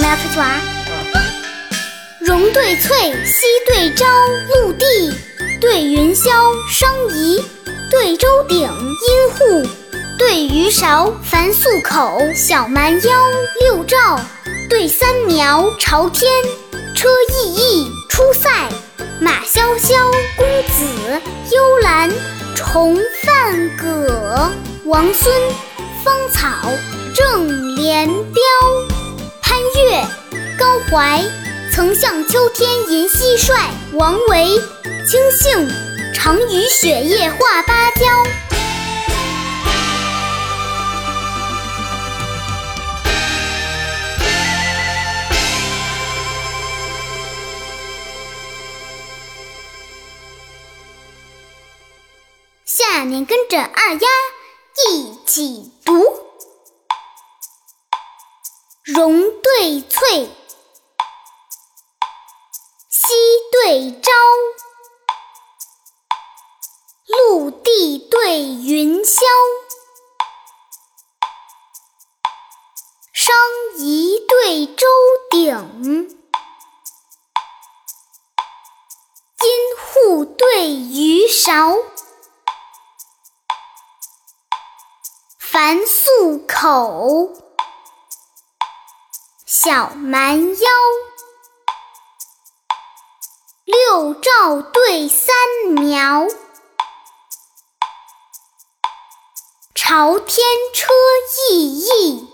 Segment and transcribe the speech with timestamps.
[0.00, 0.60] 们要出去玩。
[2.20, 4.06] 融对翠，西对朝，
[4.54, 5.12] 陆地
[5.60, 6.30] 对云霄，
[6.68, 7.42] 双仪
[7.90, 9.68] 对周鼎，阴户
[10.18, 13.12] 对鱼勺，凡素口，小蛮腰，
[13.60, 14.20] 六照
[14.68, 16.30] 对三苗，朝天
[16.94, 18.48] 车胤胤，出塞
[19.20, 19.96] 马萧萧，
[20.36, 21.20] 公子
[21.52, 22.10] 幽兰
[22.54, 24.50] 重范葛，
[24.84, 25.34] 王孙
[26.04, 26.70] 芳草。
[30.90, 31.22] 怀。
[31.72, 34.58] 曾向秋天吟蟋蟀，王维
[35.06, 35.68] 青杏
[36.12, 38.04] 常与雪夜画芭蕉。
[52.64, 54.08] 下面跟着二丫
[54.90, 56.04] 一起读：
[58.84, 60.28] 荣对翠。
[63.70, 64.10] 对朝，
[67.06, 69.20] 陆地对云霄，
[73.12, 73.32] 商
[73.76, 74.88] 仪对周
[75.30, 76.08] 鼎，
[79.38, 79.48] 金
[79.78, 81.76] 户对鱼勺，
[85.38, 87.40] 凡素口，
[89.46, 90.70] 小蛮腰。
[93.92, 95.34] 六照对三
[95.74, 96.28] 苗，
[99.74, 100.92] 朝天车
[101.50, 102.28] 翼翼，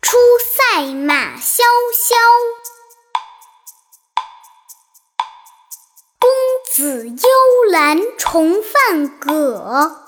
[0.00, 2.16] 出塞马萧萧。
[6.20, 6.30] 公
[6.72, 7.28] 子幽
[7.72, 10.04] 兰重范葛，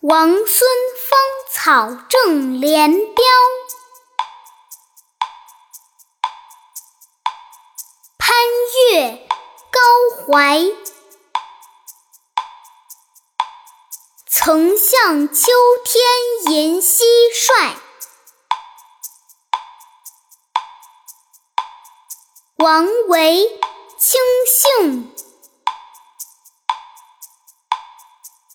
[0.00, 0.70] 王孙
[1.10, 1.18] 芳
[1.50, 3.24] 草正连标。
[8.90, 9.26] 月
[9.70, 9.80] 高
[10.26, 10.62] 怀，
[14.26, 15.52] 曾向秋
[15.84, 17.02] 天吟蟋
[17.34, 17.74] 蟀。
[22.56, 23.60] 王维
[23.98, 25.14] 青杏，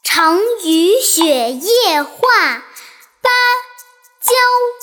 [0.04, 2.20] 常与雪夜画
[3.22, 3.30] 芭
[4.22, 4.83] 蕉。